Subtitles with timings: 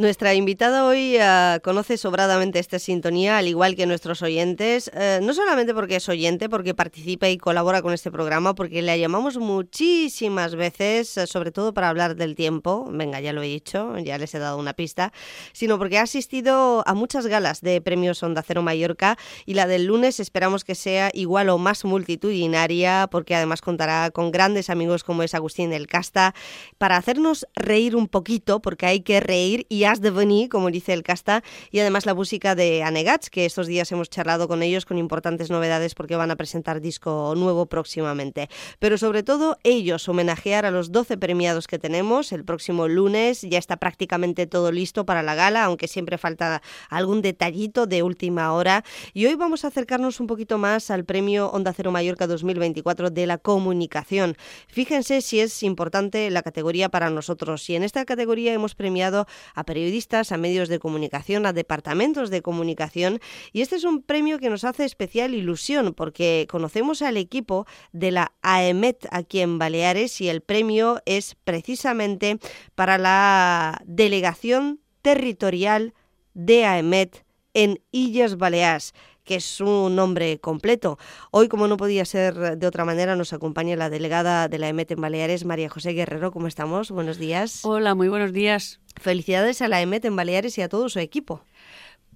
[0.00, 5.34] Nuestra invitada hoy uh, conoce sobradamente esta sintonía, al igual que nuestros oyentes, uh, no
[5.34, 10.54] solamente porque es oyente, porque participa y colabora con este programa, porque le llamamos muchísimas
[10.54, 14.34] veces, uh, sobre todo para hablar del tiempo, venga, ya lo he dicho, ya les
[14.34, 15.12] he dado una pista,
[15.52, 19.84] sino porque ha asistido a muchas galas de premios Onda Cero Mallorca y la del
[19.84, 25.24] lunes esperamos que sea igual o más multitudinaria, porque además contará con grandes amigos como
[25.24, 26.34] es Agustín del Casta,
[26.78, 31.02] para hacernos reír un poquito, porque hay que reír y de venir, como dice el
[31.02, 34.96] Casta, y además la música de Anegats, que estos días hemos charlado con ellos con
[34.96, 38.48] importantes novedades porque van a presentar disco nuevo próximamente.
[38.78, 43.58] Pero sobre todo ellos, homenajear a los 12 premiados que tenemos el próximo lunes, ya
[43.58, 48.84] está prácticamente todo listo para la gala, aunque siempre falta algún detallito de última hora.
[49.12, 53.26] Y hoy vamos a acercarnos un poquito más al premio Onda Cero Mallorca 2024 de
[53.26, 54.36] la comunicación.
[54.68, 57.68] Fíjense si es importante la categoría para nosotros.
[57.70, 62.28] Y en esta categoría hemos premiado a periodistas periodistas, a medios de comunicación, a departamentos
[62.28, 63.18] de comunicación.
[63.52, 68.10] Y este es un premio que nos hace especial ilusión porque conocemos al equipo de
[68.10, 72.38] la AEMET aquí en Baleares y el premio es precisamente
[72.74, 75.94] para la delegación territorial
[76.34, 78.92] de AEMET en Illes Baleares
[79.30, 80.98] que es su nombre completo.
[81.30, 84.90] Hoy, como no podía ser de otra manera, nos acompaña la delegada de la EMET
[84.90, 86.32] en Baleares, María José Guerrero.
[86.32, 86.90] ¿Cómo estamos?
[86.90, 87.64] Buenos días.
[87.64, 88.80] Hola, muy buenos días.
[89.00, 91.44] Felicidades a la EMET en Baleares y a todo su equipo.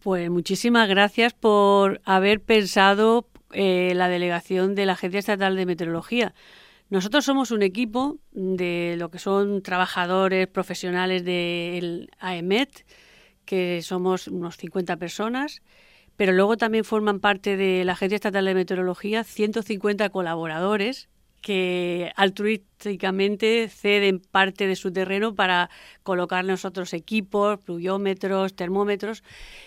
[0.02, 6.34] Pues muchísimas gracias por haber pensado eh, la delegación de la Agencia Estatal de Meteorología.
[6.90, 12.84] Nosotros somos un equipo de lo que son trabajadores profesionales del AEMET,
[13.44, 15.62] que somos unos 50 personas
[16.16, 21.08] pero luego también forman parte de la Agencia Estatal de Meteorología 150 colaboradores
[21.44, 25.68] que altruísticamente ceden parte de su terreno para
[26.02, 29.22] colocar nosotros equipos, pluviómetros, termómetros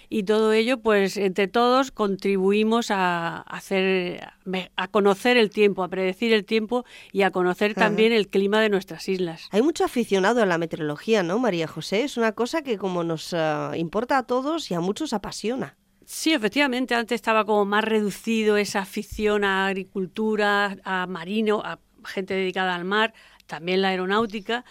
[0.09, 4.27] y todo ello, pues entre todos contribuimos a hacer,
[4.75, 8.69] a conocer el tiempo, a predecir el tiempo y a conocer también el clima de
[8.69, 9.47] nuestras islas.
[9.51, 12.03] Hay mucho aficionado a la meteorología, ¿no, María José?
[12.03, 15.77] Es una cosa que como nos uh, importa a todos y a muchos apasiona.
[16.09, 22.33] Sí, efectivamente, antes estaba como más reducido esa afición a agricultura, a marino, a gente
[22.33, 23.13] dedicada al mar,
[23.45, 24.63] también la aeronáutica,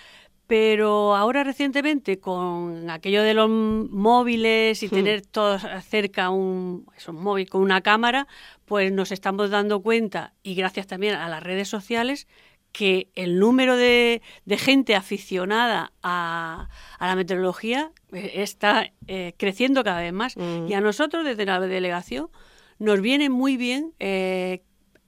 [0.47, 4.91] pero ahora recientemente con aquello de los móviles y hmm.
[4.91, 8.27] tener todos cerca un, un móvil con una cámara,
[8.65, 12.29] pues nos estamos dando cuenta, y gracias también a las redes sociales,
[12.77, 14.21] que el número de,
[14.59, 16.69] gente aficionada a,
[17.01, 20.37] la meteorología eh, está eh, creciendo cada vez más.
[20.37, 20.67] Mm.
[20.69, 22.29] Y a nosotros, desde la delegación,
[22.79, 24.63] nos viene muy bien eh,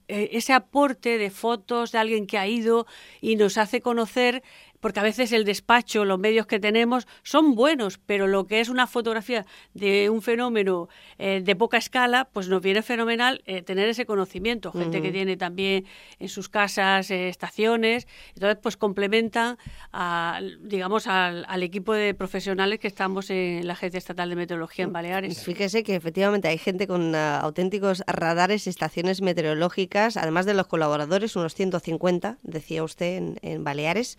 [0.07, 2.87] ese aporte de fotos de alguien que ha ido
[3.21, 4.41] y nos hace conocer
[4.79, 8.69] porque a veces el despacho, los medios que tenemos son buenos, pero lo que es
[8.69, 13.89] una fotografía de un fenómeno eh, de poca escala, pues nos viene fenomenal eh, tener
[13.89, 14.71] ese conocimiento.
[14.71, 15.85] Gente que tiene también
[16.19, 19.57] en sus casas eh, estaciones, entonces pues complementan,
[19.91, 24.93] a, digamos, al, equipo de profesionales que estamos en la Agencia Estatal de Meteorología en
[24.93, 25.43] Baleares.
[25.43, 31.53] Fíjese que efectivamente hay gente con auténticos radares, estaciones meteorológicas, además de los colaboradores, unos
[31.53, 34.17] 150, decía usted, en, en Baleares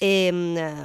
[0.00, 0.32] eh,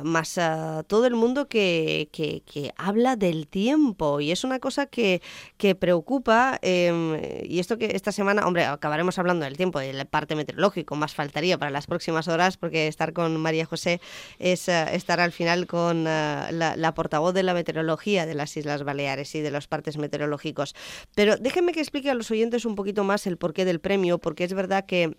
[0.03, 0.39] más
[0.87, 5.21] todo el mundo que, que, habla del tiempo y es una cosa que,
[5.57, 10.35] que preocupa em, y esto que esta semana, hombre, acabaremos hablando del tiempo, del parte
[10.35, 14.01] meteorológico, más faltaría para las próximas horas porque estar con María José
[14.39, 18.55] es eh, estar al final con eh, la, la portavoz de la meteorología de las
[18.57, 20.75] Islas Baleares y de los partes meteorológicos.
[21.15, 24.43] Pero déjenme que explique a los oyentes un poquito más el porqué del premio, porque
[24.43, 25.15] es verdad que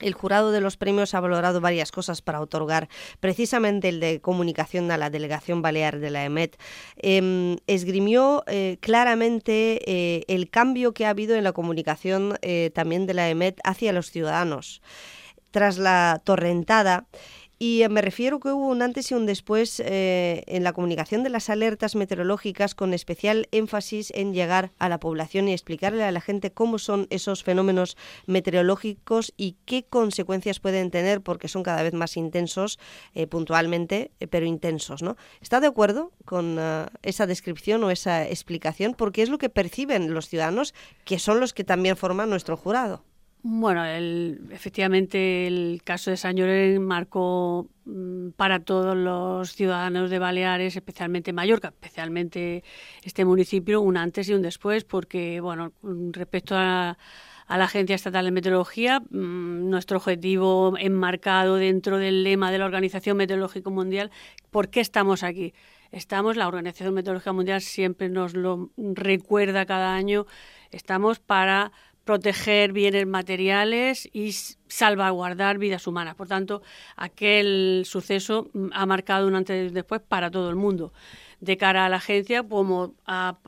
[0.00, 2.88] el jurado de los premios ha valorado varias cosas para otorgar
[3.20, 6.56] precisamente el de comunicación a la delegación balear de la EMET.
[6.96, 13.06] Em, esgrimió eh, claramente eh, el cambio que ha habido en la comunicación eh, también
[13.06, 14.82] de la EMET hacia los ciudadanos.
[15.50, 17.06] Tras la torrentada,
[17.62, 21.28] y me refiero que hubo un antes y un después eh, en la comunicación de
[21.28, 26.22] las alertas meteorológicas con especial énfasis en llegar a la población y explicarle a la
[26.22, 31.92] gente cómo son esos fenómenos meteorológicos y qué consecuencias pueden tener porque son cada vez
[31.92, 32.78] más intensos
[33.12, 35.02] eh, puntualmente, eh, pero intensos.
[35.02, 35.18] ¿no?
[35.42, 36.58] ¿Está de acuerdo con
[37.02, 38.94] esa descripción o esa explicación?
[38.94, 40.72] Porque es lo que perciben los ciudadanos
[41.04, 43.04] que son los que también forman nuestro jurado.
[43.42, 50.18] Bueno, el, efectivamente el caso de San Llorén marcó mm, para todos los ciudadanos de
[50.18, 52.62] Baleares, especialmente Mallorca, especialmente
[53.02, 55.72] este municipio, un antes y un después, porque, bueno,
[56.12, 56.98] respecto a,
[57.48, 63.16] la Agencia Estatal de Meteorología, mm, nuestro objetivo enmarcado dentro del lema de la Organización
[63.16, 64.10] Meteorológica Mundial,
[64.50, 65.54] ¿por qué estamos aquí?
[65.92, 70.26] estamos, la Organización Meteorológica Mundial siempre nos lo recuerda cada año,
[70.70, 71.72] estamos para
[72.10, 74.32] proteger bienes materiales y
[74.66, 76.16] salvaguardar vidas humanas.
[76.16, 76.60] Por tanto,
[76.96, 80.92] aquel suceso mm, ha marcado un antes y un después para todo el mundo.
[81.38, 83.38] De cara a la agencia, como ha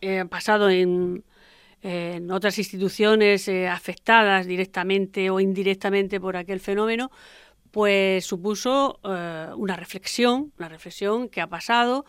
[0.00, 1.22] eh, pasado en,
[2.32, 7.12] otras instituciones eh, afectadas directamente o indirectamente por aquel fenómeno,
[7.70, 12.04] pues supuso eh, una reflexión, una reflexión que ha pasado,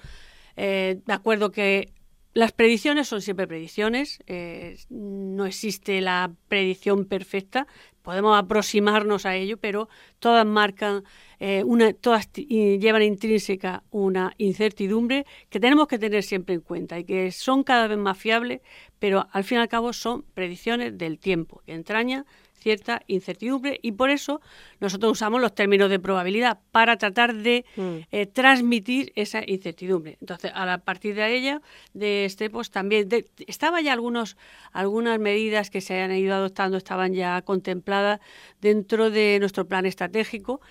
[0.55, 1.91] de acuerdo que
[2.33, 7.67] las predicciones son siempre predicciones, eh, no existe la predicción perfecta,
[8.01, 9.89] podemos aproximarnos a ello, pero
[10.19, 11.03] todas marcan,
[11.43, 17.03] eh, una, todas llevan intrínseca una incertidumbre que tenemos que tener siempre en cuenta y
[17.03, 18.61] que son cada vez más fiables,
[18.99, 22.27] pero al fin y al cabo son predicciones del tiempo, que entrañan
[22.59, 24.39] cierta incertidumbre y por eso
[24.79, 27.95] nosotros usamos los términos de probabilidad para tratar de mm.
[28.11, 30.19] eh, transmitir esa incertidumbre.
[30.21, 31.61] Entonces, a, partir de ella,
[31.95, 33.09] de este, pues también
[33.47, 34.37] estaba ya algunos,
[34.73, 38.19] algunas medidas que se han ido adoptando, estaban ya contempladas
[38.61, 40.61] dentro de nuestro plan estratégico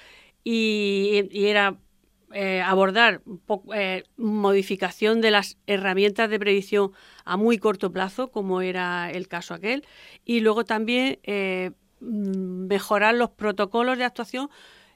[0.44, 1.78] y, era
[2.32, 3.22] eh, abordar
[3.74, 6.92] eh, modificación de las herramientas de predicción
[7.24, 9.84] a muy corto plazo, como era el caso aquel,
[10.24, 11.18] y luego también
[12.00, 14.48] Mm, mejorar los protocolos de actuación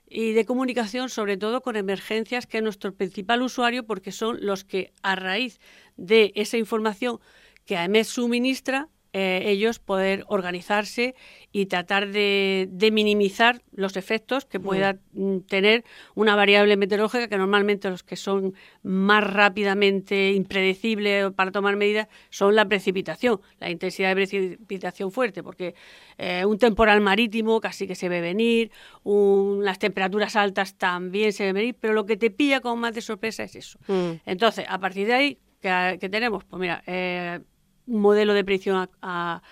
[0.08, 4.64] y de comunicación, sobre todo con emergencias, que es nuestro principal usuario, porque son los
[4.64, 5.61] que a raíz
[5.96, 7.20] de esa información
[7.67, 11.14] que AEMED suministra, eh, ellos poder organizarse
[11.52, 15.84] y tratar de, minimizar los efectos que pueda mm, tener
[16.16, 22.56] una variable meteorológica que normalmente los que son más rápidamente impredecibles para tomar medidas son
[22.56, 25.76] la precipitación, la intensidad de precipitación fuerte, porque
[26.19, 28.72] eh, un temporal marítimo casi que se ve venir,
[29.05, 33.00] las temperaturas altas también se ven venir, pero lo que te pilla con más de
[33.00, 33.78] sorpresa es eso.
[33.87, 34.14] Mm.
[34.26, 36.43] Entonces, a partir de ahí, ¿qué, tenemos?
[36.43, 37.38] Pues mira, eh,
[37.86, 39.42] un modelo de predicción a,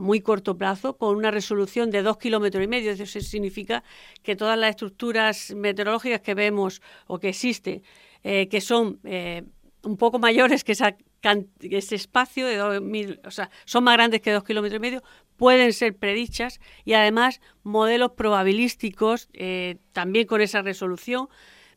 [0.00, 2.90] muy corto plazo con una resolución de dos kilómetros y medio.
[2.90, 3.82] Eso significa
[4.22, 7.82] que todas las estructuras meteorológicas que vemos o que existen,
[8.24, 9.44] eh, que son eh,
[9.84, 14.32] un poco mayores que, ese espacio de dos mil, o sea, son más grandes que
[14.32, 15.02] dos kilómetros y medio,
[15.36, 21.28] pueden ser predichas y además modelos probabilísticos eh, también con esa resolución,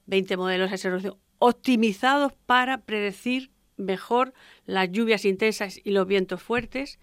[0.08, 4.34] 20 modelos de resolución, optimizados para predecir mejor
[4.66, 7.00] las lluvias intensas y los vientos fuertes.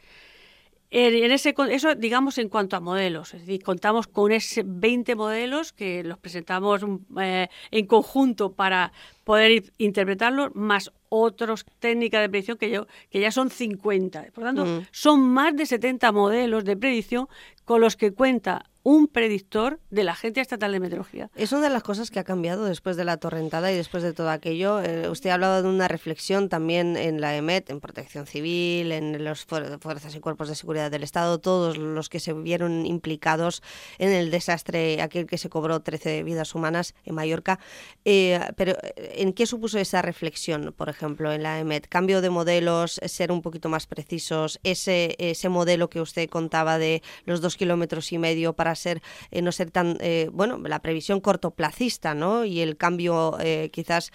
[0.88, 3.34] En ese, eso, digamos, en cuanto a modelos.
[3.34, 6.82] Es decir, contamos con ese 20 modelos que los presentamos
[7.20, 8.92] eh, en conjunto para
[9.24, 14.26] poder interpretarlos, más otras técnicas de predicción que, yo, que ya son 50.
[14.32, 14.86] Por lo tanto, mm.
[14.92, 17.26] son más de 70 modelos de predicción
[17.64, 21.28] con los que cuenta un predictor de la Agencia Estatal de Meteorología.
[21.34, 24.12] Es una de las cosas que ha cambiado después de la torrentada y después de
[24.12, 24.80] todo aquello.
[24.80, 29.24] Eh, usted ha hablado de una reflexión también en la EMET, en Protección Civil, en
[29.24, 33.60] las fuerzas y cuerpos de seguridad del Estado, todos los que se vieron implicados
[33.98, 37.58] en el desastre, aquel que se cobró 13 vidas humanas en Mallorca.
[38.04, 41.88] Eh, pero, eh, ¿en qué supuso esa reflexión, por ejemplo, en la EMET?
[41.88, 44.60] ¿Cambio de modelos, ser un poquito más precisos?
[44.62, 49.42] Ese, ese modelo que usted contaba de los dos kilómetros y medio para ser eh,
[49.42, 54.12] no ser tan eh, bueno la previsión cortoplacista no y el cambio eh, quizás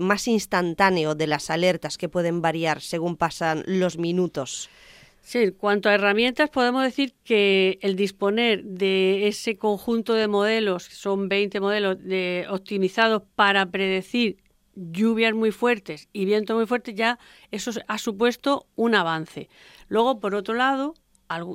[0.00, 4.68] más instantáneo de las alertas que pueden variar según pasan los minutos
[5.22, 10.82] Sí, en cuanto a herramientas, podemos decir que el disponer de ese conjunto de modelos,
[10.82, 14.38] son 20 modelos de, optimizados para predecir
[14.74, 17.20] lluvias muy fuertes y vientos muy fuertes, ya
[17.52, 19.48] eso ha supuesto un avance.
[19.88, 20.94] Luego, por otro lado,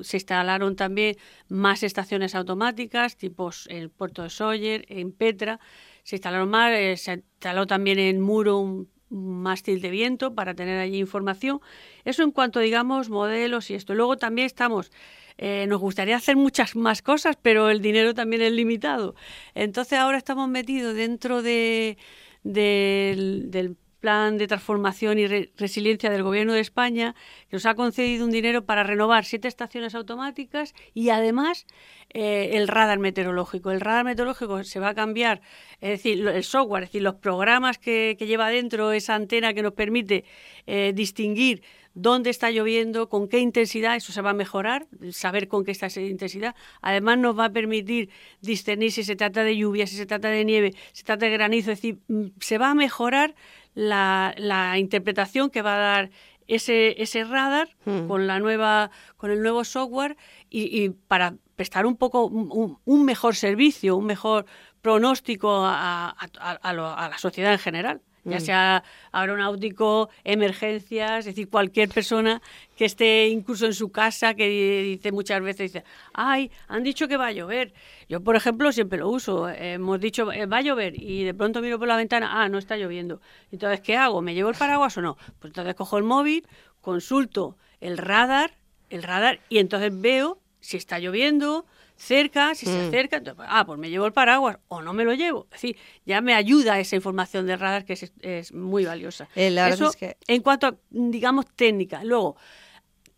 [0.04, 1.16] se instalaron también
[1.50, 5.60] más estaciones automáticas, tipos en el puerto de Sawyer, en Petra.
[6.04, 10.80] Se instalaron más, eh, se instaló también en Muro un, mástil de viento para tener
[10.80, 11.62] allí información.
[12.04, 13.96] Eso en cuanto, digamos, modelos y esto.
[13.96, 14.92] Luego también estamos
[15.38, 19.16] eh, nos gustaría hacer muchas más cosas, pero el dinero también es limitado.
[19.54, 21.98] Entonces ahora estamos metidos dentro de,
[22.44, 27.16] del plan de transformación y resiliencia del Gobierno de España,
[27.50, 31.66] que nos ha concedido un dinero para renovar siete estaciones automáticas y además
[32.14, 33.72] eh, el radar meteorológico.
[33.72, 35.42] El radar meteorológico se va a cambiar,
[35.82, 39.74] es decir, el software, es decir, los programas que, lleva dentro esa antena que nos
[39.74, 40.26] permite
[40.66, 41.64] eh, distinguir
[41.98, 45.88] dónde está lloviendo, con qué intensidad, eso se va a mejorar, saber con qué está
[45.88, 46.56] esa intensidad.
[46.82, 50.46] Además nos va a permitir discernir si se trata de lluvia, si se trata de
[50.46, 53.34] nieve, si se trata de granizo, es decir, mm, se va a mejorar
[53.78, 56.10] la, interpretación que va a dar
[56.48, 58.08] ese, ese radar hmm.
[58.08, 60.18] con la nueva con el nuevo software
[60.50, 64.46] y, para prestar un poco un, mejor servicio un mejor
[64.82, 68.42] pronóstico a, a, la sociedad en general ya mm.
[68.42, 72.42] sea aeronáutico, emergencias, es decir, cualquier persona
[72.76, 74.48] que esté incluso en su casa, que
[74.84, 77.74] dice muchas veces, dice, ay, han dicho que va a llover.
[78.08, 79.50] Yo, por ejemplo, siempre lo uso.
[79.50, 82.58] Hemos dicho, eh, va a llover y de pronto miro por la ventana, ah, no
[82.58, 83.22] está lloviendo.
[83.52, 84.22] Entonces, ¿qué hago?
[84.22, 85.18] ¿Me llevo el paraguas o no?
[85.40, 86.46] Pues entonces cojo el móvil,
[86.82, 88.52] consulto el radar,
[88.90, 91.66] el radar, y entonces veo si está lloviendo,
[91.98, 92.88] cerca, si se mm.
[92.88, 95.48] acerca, ah, pues me llevo el paraguas o no me lo llevo.
[95.52, 99.28] Es decir, ya me ayuda esa información del radar que es, muy valiosa.
[99.36, 99.92] Eh, Eso
[100.28, 102.04] en cuanto a, digamos, técnica.
[102.04, 102.38] Luego,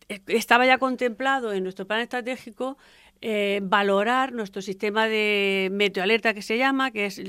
[0.08, 2.78] eh, estaba ya contemplado en nuestro plan estratégico
[3.22, 7.20] eh, valorar nuestro sistema de meteoalerta que se llama, que es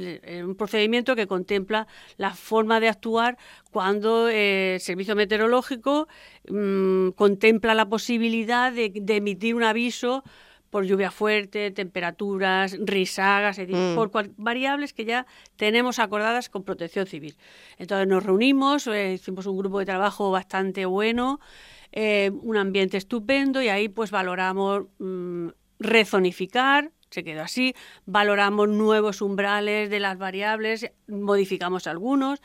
[0.44, 3.36] un procedimiento que contempla la forma de actuar
[3.72, 6.06] cuando el servicio meteorológico
[6.48, 10.22] mm, contempla la posibilidad de, de emitir un aviso
[10.70, 13.94] por lluvia fuerte, temperaturas, risagas, mm.
[13.94, 17.36] por variables que ya tenemos acordadas con Protección Civil.
[17.76, 21.40] Entonces nos reunimos, eh, hicimos un grupo de trabajo bastante bueno,
[21.92, 25.48] eh, un ambiente estupendo y ahí pues valoramos mm,
[25.80, 27.74] rezonificar, se quedó así,
[28.06, 32.40] valoramos nuevos umbrales de las variables, modificamos algunos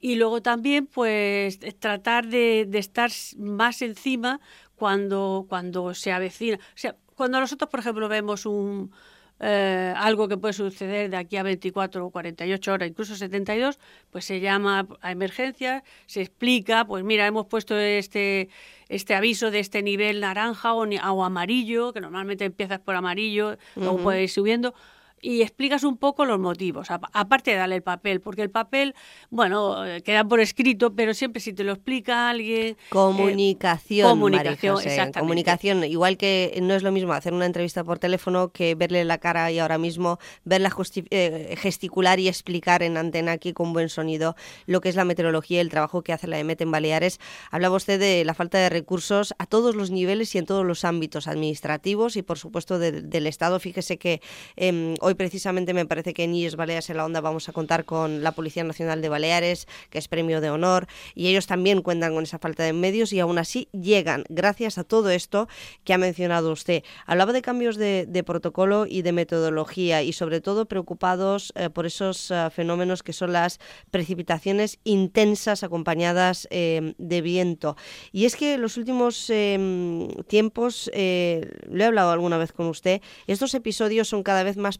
[0.00, 4.40] y luego también pues tratar de, de estar más encima
[4.74, 6.56] cuando, cuando se avecina.
[6.56, 8.92] O sea, cuando nosotros, por ejemplo, vemos un,
[9.40, 13.78] eh, algo que puede suceder de aquí a 24 o 48 horas, incluso 72,
[14.10, 18.48] pues se llama a emergencia, se explica, pues mira, hemos puesto este,
[18.88, 23.98] este aviso de este nivel naranja o, o amarillo, que normalmente empiezas por amarillo, luego
[23.98, 24.74] puede ir subiendo
[25.20, 28.94] y explicas un poco los motivos, aparte de darle el papel, porque el papel,
[29.30, 32.76] bueno, eh, queda por escrito, pero siempre si te lo explica alguien...
[32.90, 38.50] Comunicación, eh, comunicación, comunicación, igual que no es lo mismo hacer una entrevista por teléfono
[38.50, 40.72] que verle la cara y ahora mismo verla
[41.10, 45.58] eh, gesticular y explicar en antena aquí con buen sonido lo que es la meteorología
[45.58, 47.20] y el trabajo que hace la EMET en Baleares.
[47.50, 50.84] Hablaba usted de la falta de recursos a todos los niveles y en todos los
[50.84, 53.58] ámbitos administrativos y por supuesto del Estado.
[53.60, 54.20] Fíjese que
[54.56, 57.86] em, Hoy precisamente me parece que en IES Baleares en la Onda vamos a contar
[57.86, 62.12] con la Policía Nacional de Baleares, que es premio de honor, y ellos también cuentan
[62.12, 65.48] con esa falta de medios y aún así llegan gracias a todo esto
[65.84, 66.82] que ha mencionado usted.
[67.06, 72.30] Hablaba de cambios de, protocolo y de metodología y sobre todo preocupados eh, por esos
[72.30, 73.60] eh, fenómenos que son las
[73.90, 77.78] precipitaciones intensas acompañadas eh, de viento.
[78.12, 79.32] Y es que en los últimos
[80.26, 84.78] tiempos, lo he hablado alguna vez con usted, estos episodios son cada vez más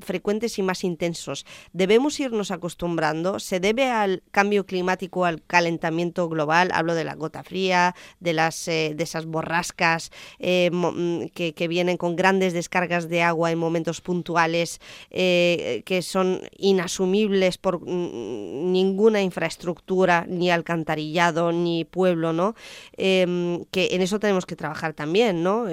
[0.00, 1.46] frecuentes y más intensos.
[1.72, 3.40] Debemos irnos acostumbrando.
[3.40, 6.70] Se debe al cambio climático, al calentamiento global.
[6.72, 11.96] Hablo de la gota fría, de las eh, de esas borrascas eh, mm, que, vienen
[11.96, 14.80] con grandes descargas de agua en momentos puntuales
[15.10, 22.54] eh, que son inasumibles por ninguna infraestructura, ni alcantarillado, ni pueblo, ¿no?
[22.96, 25.66] Em, que en eso tenemos que trabajar también, ¿no?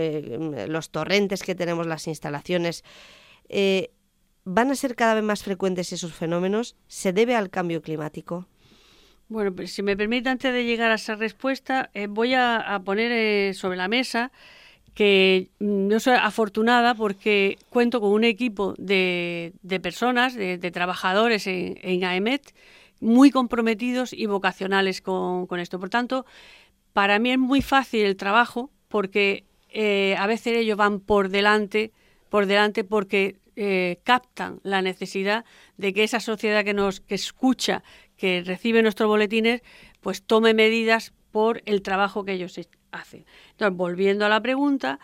[0.68, 2.84] los torrentes que tenemos, las instalaciones.
[3.56, 3.92] Eh,
[4.46, 6.76] ¿Van a ser cada vez más frecuentes esos fenómenos?
[6.88, 8.48] ¿Se debe al cambio climático?
[9.30, 13.12] Bueno, pues si me permite, antes de llegar a esa respuesta, eh, voy a, poner
[13.12, 14.32] eh, sobre la mesa
[14.96, 22.04] que mm, yo soy afortunada porque cuento con un equipo de, personas, de, trabajadores en,
[22.04, 22.56] AEMET,
[23.02, 25.80] muy comprometidos y vocacionales con, esto.
[25.80, 26.26] Por tanto,
[26.92, 29.46] para mí es muy fácil el trabajo porque
[30.18, 31.92] a veces ellos van por delante,
[32.30, 35.46] por delante porque eh, captan la necesidad
[35.78, 37.84] de que esa sociedad que nos que escucha,
[38.18, 39.62] que recibe nuestros boletines,
[40.02, 42.60] pues tome medidas por el trabajo que ellos
[42.92, 43.26] hacen.
[43.52, 45.00] Entonces, volviendo a la pregunta,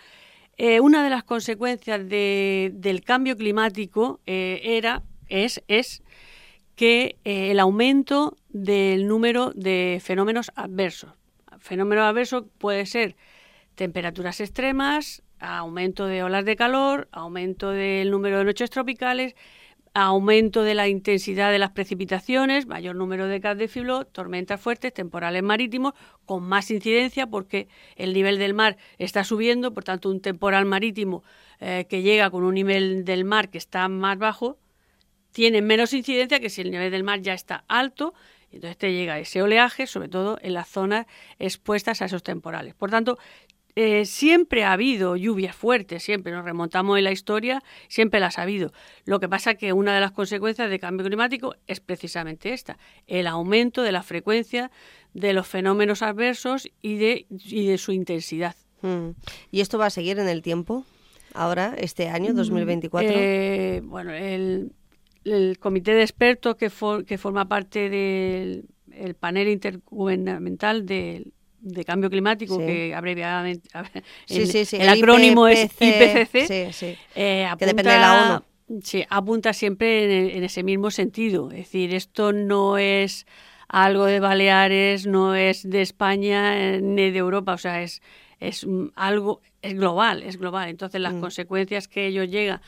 [0.58, 6.04] eh, una de las consecuencias del cambio climático eh, era, es, es
[6.76, 11.12] que el aumento del número de fenómenos adversos.
[11.60, 13.16] Fenómeno adverso puede ser
[13.76, 19.36] temperaturas extremas, aumento de olas de calor, aumento del número de noches tropicales,
[19.94, 24.94] aumento de la intensidad de las precipitaciones, mayor número de cas de fiblo, tormentas fuertes,
[24.94, 25.94] temporales marítimos,
[26.26, 31.24] con más incidencia porque el nivel del mar está subiendo, por tanto un temporal marítimo
[31.60, 34.58] eh, que llega con un nivel del mar que está más bajo,
[35.32, 38.14] tiene menos incidencia que si el nivel del mar ya está alto,
[38.52, 41.06] entonces te llega ese oleaje, sobre todo en las zonas
[41.38, 42.74] expuestas a esos temporales.
[42.74, 43.20] Por tanto,
[43.82, 48.42] eh, siempre ha habido lluvias fuertes, siempre nos remontamos en la historia, siempre las ha
[48.42, 48.74] habido.
[49.06, 52.78] Lo que pasa es que una de las consecuencias del cambio climático es precisamente esta,
[53.08, 54.70] el aumento de la frecuencia
[55.14, 58.58] de los fenómenos adversos y de, y de su intensidad.
[58.82, 59.12] Hmm.
[59.50, 60.84] ¿Y esto va a seguir en el tiempo?
[61.34, 63.10] Ahora, este año, 2024?
[63.10, 64.74] Mm, eh, bueno, el,
[65.24, 66.70] el comité de expertos que,
[67.08, 68.66] que forma parte del
[69.22, 70.86] panel intergubernamental
[71.62, 73.70] de, cambio climático, que abreviadamente
[74.28, 78.82] el, acrónimo es IPCC, eh, que depende de la ONU.
[78.84, 81.50] Sí, apunta siempre en, ese mismo sentido.
[81.52, 83.26] Es decir, esto no es
[83.68, 88.02] algo de Baleares, no es de España eh, ni de Europa, o sea, es,
[88.40, 90.70] es algo, es global, es global.
[90.70, 91.20] Entonces, las mm.
[91.20, 92.62] consecuencias que ello llega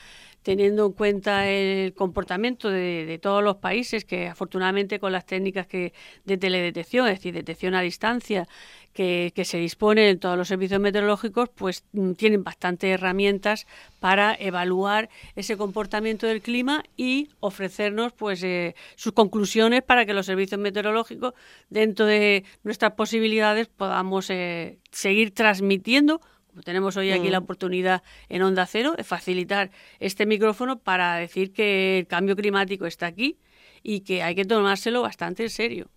[0.43, 5.93] teniendo en cuenta el comportamiento de, todos los países, que afortunadamente con las técnicas que,
[6.25, 8.48] de teledetección, es decir, detección a distancia,
[8.93, 13.65] que, se disponen en todos los servicios meteorológicos, pues mm, tienen bastantes herramientas
[14.00, 20.25] para evaluar ese comportamiento del clima y ofrecernos pues eh, sus conclusiones para que los
[20.25, 21.33] servicios meteorológicos,
[21.69, 26.21] dentro de nuestras posibilidades, podamos eh, seguir transmitiendo
[26.51, 27.43] como tenemos hoy aquí la mm.
[27.43, 33.05] oportunidad en Onda Cero, de facilitar este micrófono para decir que el cambio climático está
[33.08, 33.38] aquí
[33.84, 35.89] y que hay que tomárselo bastante en serio.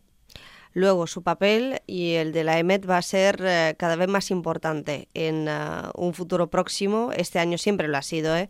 [0.74, 4.32] Luego, su papel y el de la EMET va a ser eh, cada vez más
[4.32, 5.52] importante en eh,
[5.94, 7.12] un futuro próximo.
[7.16, 8.48] Este año siempre lo ha sido, ¿eh?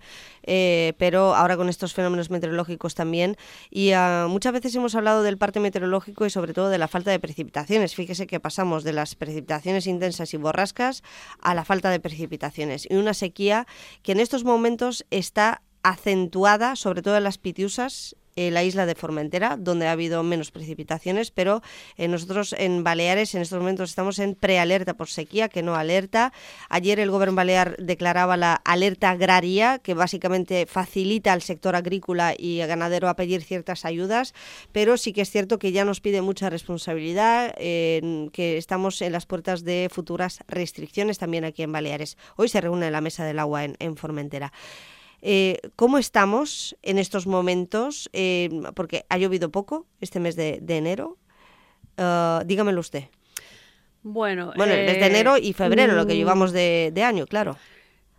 [0.99, 3.37] pero ahora con estos fenómenos meteorológicos también.
[3.71, 3.93] Y
[4.29, 7.95] muchas veces hemos hablado del parte meteorológico y sobre todo de la falta de precipitaciones.
[7.95, 11.03] Fíjese que pasamos de las precipitaciones intensas y borrascas
[11.43, 12.87] a la falta de precipitaciones.
[12.91, 13.67] Y una sequía
[14.03, 18.97] que en estos momentos está acentuada, sobre todo en las pitiusas eh, la isla de
[18.97, 21.63] Formentera, donde ha habido menos precipitaciones, pero
[21.97, 26.33] eh, nosotros en Baleares en estos momentos estamos en prealerta por sequía, que no alerta.
[26.69, 32.59] Ayer el gobierno balear declaraba la alerta agraria, que básicamente facilita al sector agrícola y
[32.59, 34.35] ganadero a pedir ciertas ayudas,
[34.73, 39.27] pero sí que es cierto que ya nos pide mucha responsabilidad, que estamos en las
[39.27, 42.17] puertas de futuras restricciones también aquí en Baleares.
[42.37, 44.53] Hoy se reúne la mesa del agua en Formentera.
[45.27, 48.11] Eh, ¿Cómo estamos en estos momentos?
[48.13, 51.17] Eh, porque ha llovido poco este mes de, enero.
[51.97, 53.05] Uh, dígamelo usted.
[54.03, 57.57] Bueno, bueno desde enero y febrero, lo que mm, llevamos de año, claro.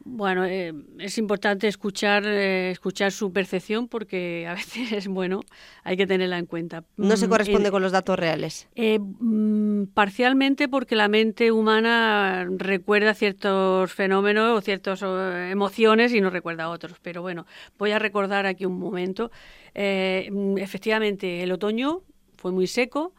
[0.07, 5.41] Bueno, eh, es importante escuchar, eh, escuchar su percepción porque a veces es bueno,
[5.83, 6.83] hay que tenerla en cuenta.
[6.95, 8.67] No se mm, corresponde con los datos reales.
[8.75, 16.29] Eh, mm, parcialmente porque la mente humana recuerda ciertos fenómenos o ciertas emociones y no
[16.29, 16.99] recuerda otros.
[17.01, 17.47] Pero bueno,
[17.79, 19.31] voy a recordar aquí un momento.
[19.73, 22.03] Mm, efectivamente, el otoño
[22.37, 23.15] fue muy seco,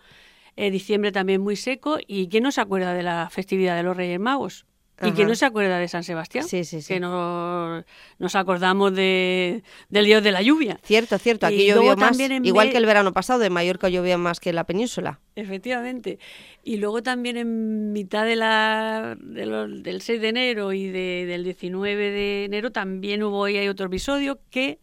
[0.56, 1.98] diciembre también muy seco.
[2.06, 4.66] ¿Y quién no se acuerda de la festividad de los Reyes Magos?
[5.02, 6.44] ¿Y quién no se acuerda de San Sebastián?
[6.48, 6.94] Sí, sí, sí.
[6.94, 7.84] Que no,
[8.18, 10.80] nos acordamos de, del dios de la lluvia.
[10.82, 11.46] Cierto, cierto.
[11.46, 14.64] Aquí llovió más, igual que el verano pasado, de Mallorca llovía más que en la
[14.64, 15.20] península.
[15.34, 16.18] Efectivamente.
[16.64, 22.44] Y luego también en mitad de la, del 6 de enero y del 19 de
[22.46, 24.80] enero también hubo ahí hay otro episodio que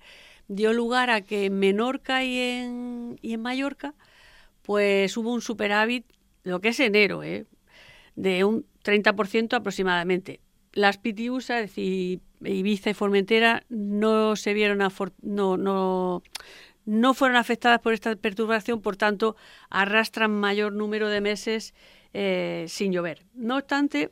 [0.47, 3.95] dio lugar a que en Menorca y en, y en Mallorca
[4.62, 6.06] pues hubo un superávit,
[6.43, 7.45] lo que es enero, ¿eh?
[8.15, 10.39] de un 30% aproximadamente.
[10.74, 14.80] Las Pitiusas, es decir, Ibiza y Formentera, no se vieron
[15.22, 16.24] no, no,
[16.86, 19.36] no fueron afectadas por esta perturbación, por tanto,
[19.69, 21.74] arrastran mayor número de meses
[22.13, 23.24] eh, sin llover.
[23.34, 24.12] No obstante,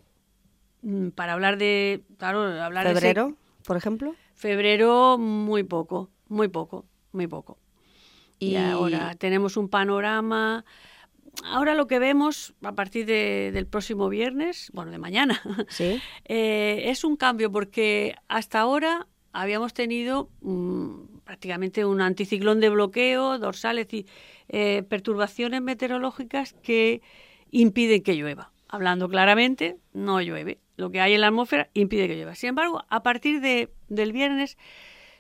[0.84, 2.04] mm, para hablar de.
[2.18, 4.16] Claro, hablar ¿Febrero, por ejemplo?
[4.36, 7.58] Febrero, muy poco, muy poco, muy poco.
[8.40, 10.66] y ahora tenemos un panorama
[11.46, 15.42] ahora lo que vemos a partir del próximo viernes, bueno, de mañana,
[16.26, 23.40] eh, es un cambio porque hasta ahora habíamos tenido mm, prácticamente un anticiclón de bloqueo,
[23.40, 24.06] dorsales y
[24.50, 27.02] eh, perturbaciones meteorológicas que
[27.52, 28.52] impiden que llueva.
[28.68, 30.60] Hablando claramente, no llueve.
[30.78, 32.36] Lo que hay en la atmósfera impide que llueva.
[32.36, 34.58] Sin embargo, a partir de, del viernes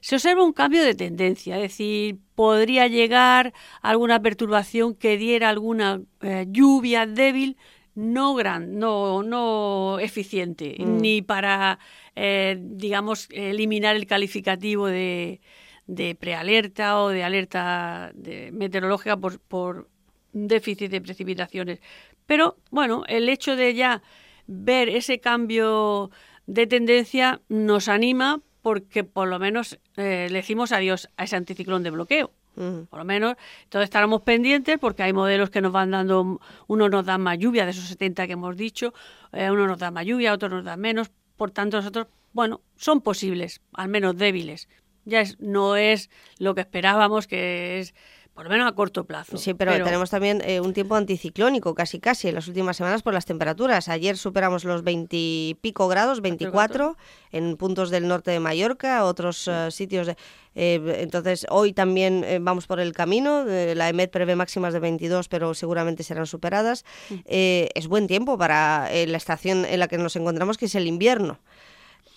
[0.02, 6.02] se observa un cambio de tendencia, es decir, podría llegar alguna perturbación que diera alguna
[6.22, 7.56] eh, lluvia débil,
[7.94, 10.98] no gran, no, no eficiente, mm.
[10.98, 11.78] ni para,
[12.16, 15.40] eh, digamos, eliminar el calificativo de,
[15.86, 18.12] de prealerta o de alerta
[18.52, 19.90] meteorológica por, por
[20.34, 21.80] déficit de precipitaciones.
[22.26, 24.02] Pero bueno, el hecho de ya
[24.48, 26.10] ver ese cambio
[26.48, 31.84] de tendencia nos anima porque por lo menos eh, le decimos adiós a ese anticiclón
[31.84, 32.32] de bloqueo.
[32.54, 37.06] Por lo menos, entonces estaremos pendientes porque hay modelos que nos van dando, uno nos
[37.06, 38.94] da más lluvia de esos 70 que hemos dicho,
[39.32, 43.02] eh, uno nos da más lluvia, otro nos da menos, por tanto nosotros, bueno, son
[43.02, 44.68] posibles, al menos débiles.
[45.06, 47.96] Ya es, no es lo que esperábamos, que es
[48.42, 49.38] por lo menos a corto plazo.
[49.38, 53.14] Sí, pero, tenemos también eh, un tiempo anticiclónico, casi casi, en las últimas semanas por
[53.14, 53.88] las temperaturas.
[53.88, 56.98] Ayer superamos los 20 y pico grados, 24,
[57.32, 60.18] en puntos del norte de Mallorca, otros eh, sitios de...
[60.56, 63.46] Eh, entonces, hoy también vamos por el camino.
[63.46, 66.84] la EMET prevé máximas de 22, pero seguramente serán superadas.
[67.12, 67.20] Mm.
[67.28, 71.38] es buen tiempo para la estación en la que nos encontramos, que es el invierno.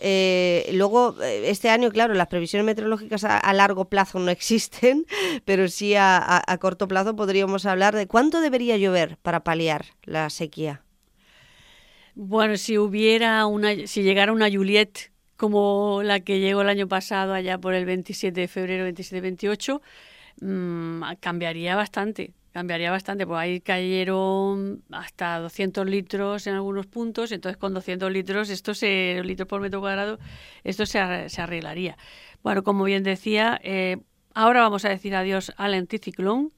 [0.01, 5.07] Eh, luego, eh, este año, claro, las previsiones meteorológicas a, largo plazo no existen,
[5.45, 10.83] pero sí a, corto plazo podríamos hablar de cuánto debería llover para paliar la sequía.
[12.15, 17.35] Bueno, si hubiera una, si llegara una Juliet como la que llegó el año pasado,
[17.35, 19.81] allá por el 27 de febrero, 27-28,
[20.41, 27.57] mm, cambiaría bastante cambiaría bastante, pues ahí cayeron hasta 200 litros en algunos puntos, entonces
[27.57, 30.21] con 200 litros, esto se, litros por metro cuadrado,
[30.63, 31.99] esto se, se arreglaría.
[32.45, 33.97] Bueno, como bien decía, eh,
[34.35, 36.53] ahora vamos a decir adiós al anticiclón,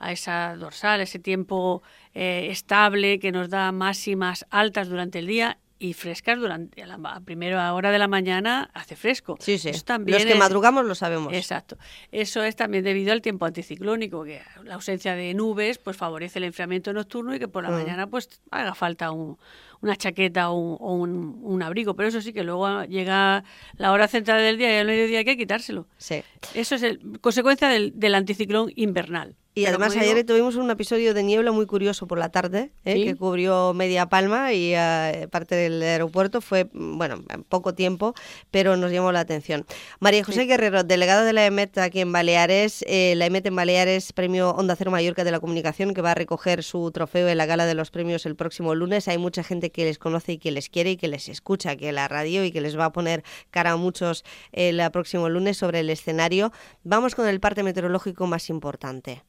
[0.00, 5.58] a esa dorsal, ese tiempo eh, estable que nos da máximas altas durante el día
[5.78, 9.36] y frescas durante la primera hora de la mañana hace fresco.
[9.40, 9.70] Sí, sí.
[9.70, 11.32] Los que madrugamos lo sabemos.
[11.32, 11.78] Exacto.
[12.10, 16.44] Eso es también debido al tiempo anticiclónico, que la ausencia de nubes pues favorece el
[16.44, 17.74] enfriamiento nocturno y que por la mm.
[17.74, 21.94] mañana pues haga falta una chaqueta o, un, un, abrigo.
[21.94, 23.44] Pero eso sí que luego llega
[23.76, 25.86] la hora central del día y al mediodía hay que quitárselo.
[25.96, 26.22] Sí.
[26.54, 29.36] Eso es el, consecuencia del, del anticiclón invernal.
[29.58, 33.04] Y además ayer tuvimos un episodio de niebla muy curioso por la tarde, ¿eh?
[33.04, 36.40] que cubrió media palma y eh, parte del aeropuerto.
[36.40, 38.14] Fue, bueno, poco tiempo,
[38.52, 39.66] pero nos llamó la atención.
[39.98, 42.84] María José Guerrero, delegada de la EMET aquí en Baleares.
[42.86, 46.14] Eh, la EMET en Baleares, premio Onda Cero Mallorca de la Comunicación, que va a
[46.14, 49.08] recoger su trofeo en la gala de los premios el próximo lunes.
[49.08, 51.86] Hay mucha gente que les conoce y que les quiere y que les escucha aquí
[51.86, 55.56] en la radio y que les va a poner cara a muchos el próximo lunes
[55.56, 56.52] sobre el escenario.
[56.84, 59.24] Vamos con el parte meteorológico más importante.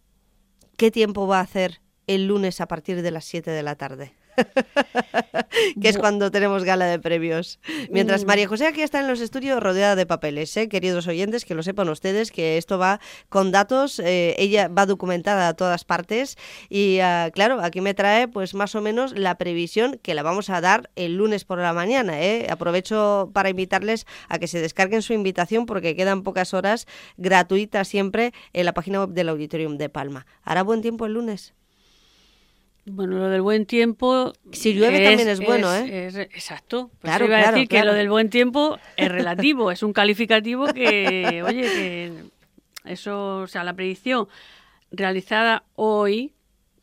[0.79, 4.13] ¿Qué tiempo va a hacer el lunes a partir de las 7 de la tarde?
[5.81, 7.59] que es cuando tenemos gala de premios.
[7.89, 8.27] Mientras mm.
[8.27, 10.69] María José aquí está en los estudios rodeada de papeles, ¿eh?
[10.69, 12.99] queridos oyentes, que lo sepan ustedes, que esto va
[13.29, 16.37] con datos, eh, ella va documentada a todas partes
[16.69, 20.49] y ah, claro, aquí me trae pues más o menos la previsión que la vamos
[20.49, 22.21] a dar el lunes por la mañana.
[22.21, 22.47] ¿eh?
[22.49, 28.33] Aprovecho para invitarles a que se descarguen su invitación porque quedan pocas horas gratuitas siempre
[28.53, 30.25] en la página web del Auditorium de Palma.
[30.43, 31.53] ¿Hará buen tiempo el lunes?
[32.85, 34.33] Bueno, lo del buen tiempo.
[34.51, 36.07] Si llueve también es bueno, ¿eh?
[36.31, 36.89] exacto.
[37.01, 40.67] Pues claro, iba a decir que lo del buen tiempo es relativo, es un calificativo
[40.67, 42.23] que, oye, que
[42.85, 44.27] eso, o sea, la predicción
[44.91, 46.33] realizada hoy,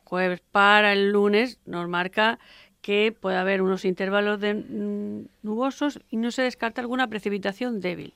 [0.04, 2.38] jueves para el lunes, nos marca
[2.82, 8.14] que puede haber unos intervalos de mm, nubosos y no se descarta alguna precipitación débil.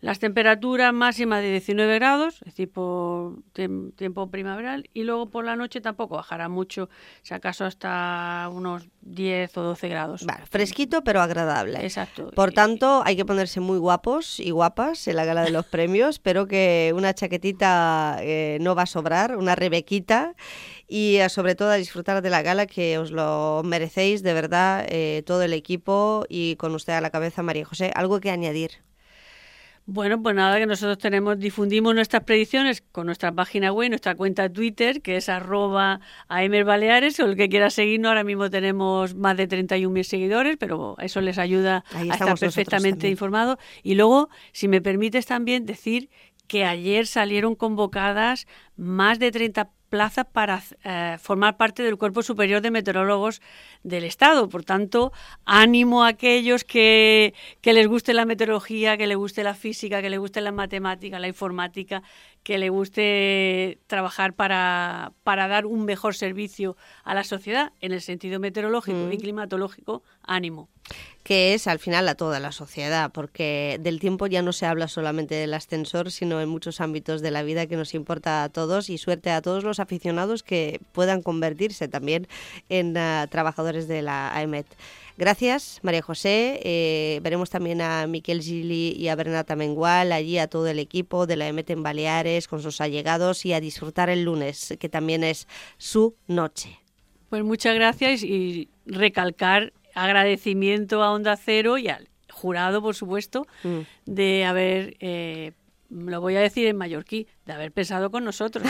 [0.00, 5.80] Las temperaturas máximas de 19 grados, es por tiempo primaveral, y luego por la noche
[5.80, 6.88] tampoco bajará mucho,
[7.22, 10.24] si acaso hasta unos 10 o 12 grados.
[10.24, 11.80] Vale, fresquito pero agradable.
[11.82, 12.30] Exacto.
[12.30, 16.10] Por tanto, hay que ponerse muy guapos y guapas en la gala de los premios.
[16.10, 20.34] Espero que una chaquetita eh, no va a sobrar, una rebequita
[20.86, 24.86] y eh, sobre todo a disfrutar de la gala que os lo merecéis de verdad
[24.88, 27.90] eh, todo el equipo y con usted a la cabeza María José.
[27.94, 28.87] ¿Algo que añadir?
[29.90, 34.42] Bueno, pues nada, que nosotros tenemos, difundimos nuestras predicciones con nuestra página web, nuestra cuenta
[34.42, 39.38] de Twitter, que es arroba Baleares, o el que quiera seguirnos, ahora mismo tenemos más
[39.38, 43.56] de 31.000 seguidores, pero eso les ayuda a estar perfectamente informados.
[43.82, 46.10] Y luego, si me permites también decir
[46.48, 48.46] que ayer salieron convocadas
[48.78, 53.40] más de 30 plazas para eh, formar parte del Cuerpo Superior de Meteorólogos
[53.82, 54.48] del Estado.
[54.48, 55.12] Por tanto,
[55.44, 60.10] ánimo a aquellos que, que les guste la meteorología, que les guste la física, que
[60.10, 62.02] les guste la matemática, la informática,
[62.42, 68.00] que le guste trabajar para, para dar un mejor servicio a la sociedad en el
[68.00, 69.20] sentido meteorológico y mm.
[69.20, 70.68] climatológico, ánimo
[71.28, 74.88] que es al final a toda la sociedad, porque del tiempo ya no se habla
[74.88, 78.67] solamente del ascensor, sino en muchos ámbitos de la vida que nos importa a todos
[78.90, 82.28] y suerte a todos los aficionados que puedan convertirse también
[82.68, 84.66] en ah, trabajadores de la AEMET.
[85.16, 86.60] Gracias, María José.
[86.62, 91.26] Eh, veremos también a Miquel Gili y a Bernata Mengual, allí a todo el equipo
[91.26, 95.24] de la EMET en Baleares, con sus allegados y a disfrutar el lunes, que también
[95.24, 96.78] es su noche.
[97.30, 103.80] Pues muchas gracias y recalcar agradecimiento a Onda Cero y al jurado, por supuesto, mm.
[104.06, 105.52] de haber eh,
[105.90, 108.66] lo voy a decir en mallorquí, de haber pensado con nosotros.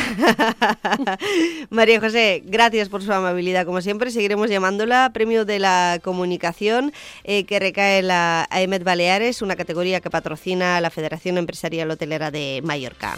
[1.70, 3.66] María José, gracias por su amabilidad.
[3.66, 6.92] Como siempre, seguiremos llamándola Premio de la Comunicación
[7.24, 12.60] eh, que recae la AEMET Baleares, una categoría que patrocina la Federación Empresarial Hotelera de
[12.62, 13.16] Mallorca.